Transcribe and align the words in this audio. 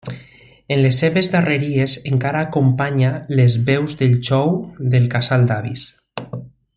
En 0.75 0.79
les 0.83 1.01
seves 1.03 1.27
darreries 1.33 1.97
encara 2.13 2.41
acompanya 2.47 3.11
les 3.41 3.59
veus 3.71 3.97
del 4.03 4.19
Xou 4.31 4.53
del 4.95 5.09
Casal 5.17 5.51
d'Avis. 5.53 5.89